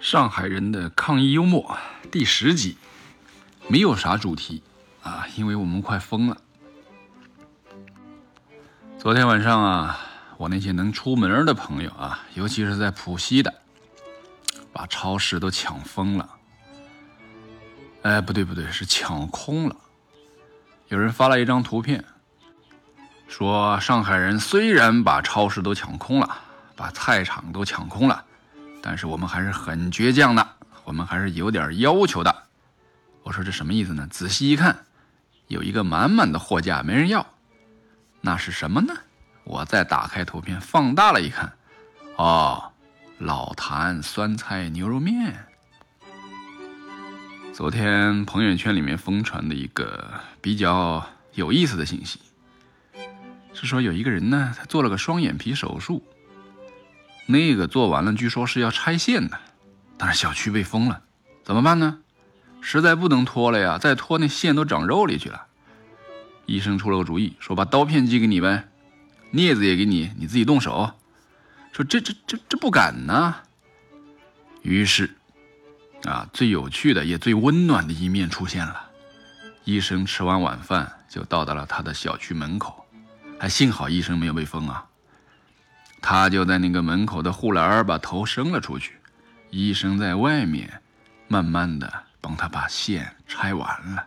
[0.00, 1.76] 上海人的抗议幽默
[2.10, 2.78] 第十集，
[3.68, 4.62] 没有啥主题
[5.02, 6.36] 啊，因为我们快疯了。
[8.98, 10.00] 昨天晚上啊，
[10.36, 13.54] 我那些能出门的朋友啊，尤其是在浦西的，
[14.72, 16.28] 把超市都抢疯了。
[18.02, 19.76] 哎，不对不对，是抢空了。
[20.88, 22.04] 有人发了一张图片，
[23.28, 26.38] 说上海人虽然把超市都抢空了，
[26.80, 28.24] 把菜场都抢空了。
[28.80, 32.34] 但是我们还是很倔强的，我们还是有点要求的。
[33.22, 34.08] 我说这什么意思呢？
[34.10, 34.86] 仔细一看，
[35.48, 37.34] 有一个满满的货架没人要，
[38.22, 38.94] 那是什么呢？
[39.44, 41.52] 我再打开图片放大了一看，
[42.16, 42.72] 哦，
[43.18, 45.44] 老坛酸菜牛肉面。
[47.52, 50.10] 昨天朋友圈里面疯传的一个
[50.40, 52.18] 比较有意思的信息，
[53.52, 56.02] 是说有一个人呢，他做了个双眼皮手术。
[57.30, 59.38] 那个做完了，据说是要拆线的，
[59.96, 61.02] 但是小区被封了，
[61.44, 61.98] 怎么办呢？
[62.60, 65.46] 实在不能拖了呀，再拖那线都长肉里去了。
[66.46, 68.68] 医生出了个主意，说把刀片寄给你呗，
[69.32, 70.92] 镊子也给你，你自己动手。
[71.72, 73.36] 说这这这这不敢呢。
[74.62, 75.16] 于是，
[76.04, 78.90] 啊，最有趣的也最温暖的一面出现了。
[79.64, 82.84] 医生吃完晚饭就到达了他的小区门口，
[83.38, 84.84] 还幸好医生没有被封啊。
[86.02, 88.96] 他就在那个门口的护栏把头伸了出去，
[89.50, 90.80] 医生在外面
[91.28, 94.06] 慢慢的帮他把线拆完了。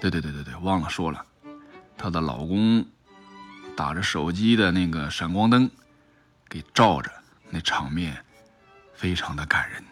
[0.00, 1.24] 对对对对对，忘了说了，
[1.96, 2.84] 她的老公
[3.74, 5.68] 打着手机的那个闪光灯
[6.48, 7.10] 给照着，
[7.50, 8.22] 那场面
[8.94, 9.82] 非常的感人。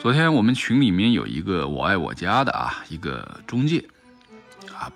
[0.00, 3.84] 昨天我们群里面有一个我爱我家的啊，一个中介
[4.74, 4.92] 啊，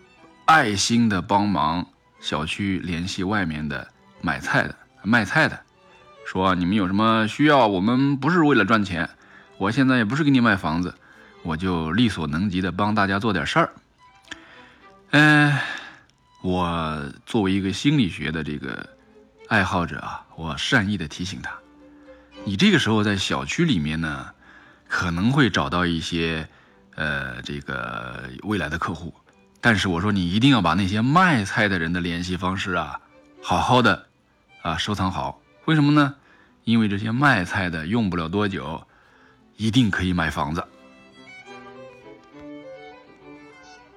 [0.46, 1.86] 爱心的帮忙
[2.20, 3.88] 小区联系外面的。
[4.20, 5.58] 买菜的、卖菜的，
[6.26, 7.66] 说你们有什么需要？
[7.66, 9.08] 我们不是为了赚钱，
[9.58, 10.94] 我现在也不是给你卖房子，
[11.42, 13.72] 我就力所能及的帮大家做点事儿。
[15.10, 15.58] 嗯，
[16.42, 18.88] 我作为一个心理学的这个
[19.48, 21.52] 爱好者啊，我善意的提醒他，
[22.44, 24.30] 你这个时候在小区里面呢，
[24.86, 26.48] 可能会找到一些
[26.94, 29.12] 呃这个未来的客户，
[29.60, 33.00] 但是我说你一定要把那些卖菜的人的联系方式啊，
[33.42, 34.09] 好好的。
[34.62, 36.14] 啊，收藏好，为什么呢？
[36.64, 38.86] 因为这些卖菜的用不了多久，
[39.56, 40.62] 一定可以买房子。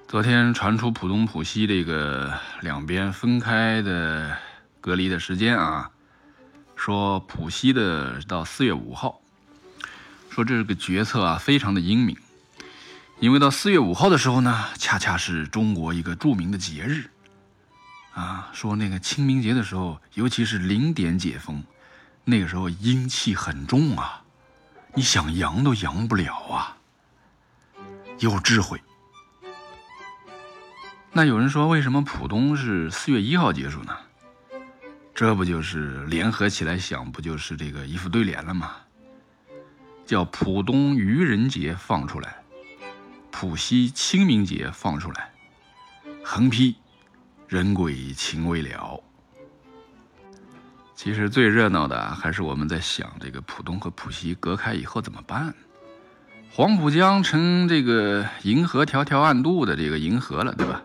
[0.08, 2.32] 昨天传出浦东、浦西这个
[2.62, 4.34] 两边分开的
[4.80, 5.90] 隔离的时间啊，
[6.74, 9.20] 说浦西的到四月五号，
[10.30, 12.16] 说这个决策啊非常的英明，
[13.20, 17.10] 因为到四月五号的时候呢，恰恰是中国一个著名的节日。
[18.14, 21.62] 啊，说那个清明节的时候，尤其是零点解封，
[22.24, 24.22] 那个时候阴气很重啊，
[24.94, 26.76] 你想阳都阳不了啊。
[28.20, 28.80] 有智慧。
[31.12, 33.96] 那有人说，为什么浦东是四月一号结束呢？
[35.14, 38.76] 这不就是联合起来想，不就是这个一副对联了吗？
[40.06, 42.36] 叫浦东愚人节放出来，
[43.32, 45.32] 浦西清明节放出来，
[46.22, 46.76] 横批。
[47.54, 49.00] 人鬼情未了。
[50.96, 55.54] 其实最热闹的还是我们在想这个浦东和浦西隔开以后怎么办？
[56.50, 60.82] 黄浦江成这个银河条条暗渡的这个银河了，对吧？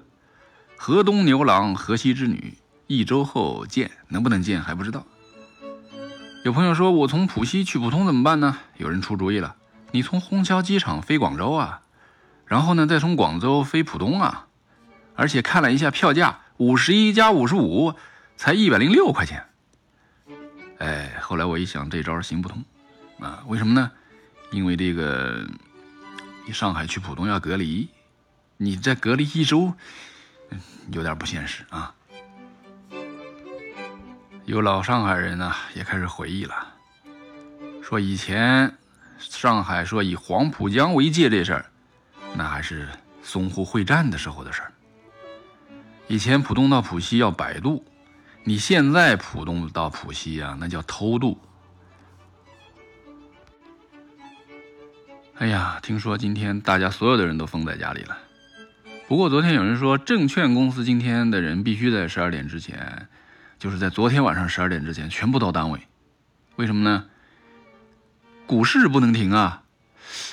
[0.77, 5.03] 河东牛郎，河西织女，一周后见，能不能见还不知道。
[6.43, 8.59] 有朋友说我从浦西去浦东怎么办呢？
[8.77, 9.55] 有人出主意了，
[9.89, 11.81] 你从虹桥机场飞广州啊，
[12.45, 14.45] 然后呢再从广州飞浦东啊，
[15.15, 16.41] 而且看了一下票价。
[16.59, 17.95] 五十一加五十五，
[18.35, 19.45] 才一百零六块钱。
[20.79, 22.61] 哎，后来我一想，这招行不通
[23.21, 23.41] 啊？
[23.47, 23.89] 为什么呢？
[24.51, 25.47] 因为这个，
[26.45, 27.87] 你上海去浦东要隔离，
[28.57, 29.73] 你再隔离一周，
[30.91, 31.95] 有点不现实啊。
[34.43, 36.73] 有老上海人呢，也开始回忆了，
[37.81, 38.75] 说以前
[39.17, 41.65] 上海说以黄浦江为界这事儿，
[42.35, 42.89] 那还是
[43.23, 44.73] 淞沪会战的时候的事儿。
[46.09, 47.85] 以前浦东到浦西要摆渡，
[48.43, 51.39] 你现在浦东到浦西啊，那叫偷渡。
[55.35, 58.17] 哎呀，听说今天大家所有的人都封在家里了。
[59.07, 63.07] 不过昨天有人说，证券公司今天的人必须在十二点之前，
[63.59, 65.79] 就是在昨天晚上十二点之前全部到单位。
[66.55, 67.05] 为什么呢？
[68.47, 69.61] 股市不能停啊！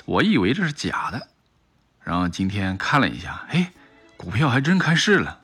[0.06, 1.28] 我以为这是假的，
[2.02, 3.66] 然后今天看了一下，嘿，
[4.16, 5.42] 股票还真开市了。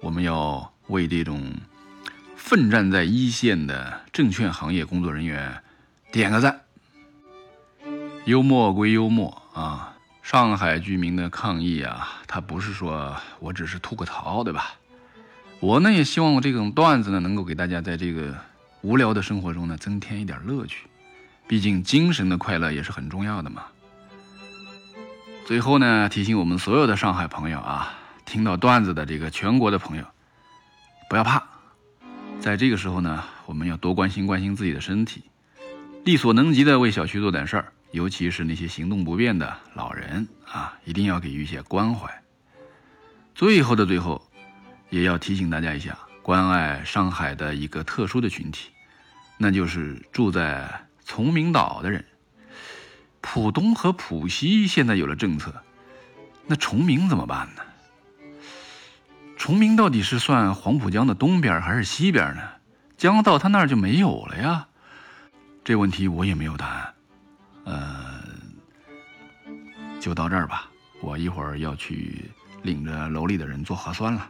[0.00, 1.52] 我们要为这种
[2.36, 5.62] 奋战在一线的证券行业工作人员
[6.12, 6.60] 点个赞。
[8.24, 14.74] 幽默归幽默啊，上海居民的抗议啊，他不是说我只是吐个槽，对吧？
[15.60, 18.36] 我呢也希望我这种段子呢，能够给大家在这个
[18.82, 20.86] 无聊的生活中呢增添一点乐趣。
[21.48, 23.62] 毕竟精神的快乐也是很重要的嘛。
[25.46, 27.94] 最后呢，提醒我们所有的上海朋友啊，
[28.36, 30.04] 听到段子的这个全国的朋友，
[31.08, 31.42] 不要怕，
[32.38, 35.24] 在这个时候呢，我们要多关心关心自己的身体，
[36.04, 42.10] 力所能及的为小区做点事儿，尤其是那些行动不便的老人啊，一定要给予一些关怀。
[43.34, 44.22] 最后的最后，
[44.90, 48.68] 也要提醒大家一下，关爱上海的一个特殊的群体，
[49.38, 52.04] 那就是住在崇明岛的人。
[53.22, 55.54] 浦东和浦西现在有了政策，
[56.46, 57.62] 那崇明怎么办呢？
[59.46, 62.42] 崇明到底是算黄浦江的东边还是西边呢？
[62.96, 64.66] 江到他那儿就没有了呀。
[65.62, 66.94] 这问题我也没有答案。
[67.62, 68.24] 呃，
[70.00, 70.68] 就到这儿吧。
[71.00, 72.28] 我一会儿要去
[72.64, 74.28] 领着楼里的人做核酸了。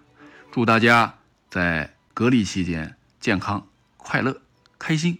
[0.53, 1.15] 祝大家
[1.49, 3.67] 在隔离期间健康、
[3.97, 4.39] 快乐、
[4.79, 5.19] 开心。